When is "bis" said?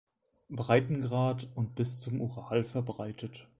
1.75-1.99